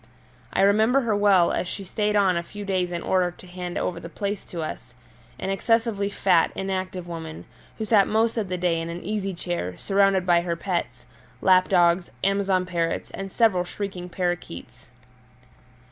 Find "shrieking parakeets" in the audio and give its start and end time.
13.63-14.89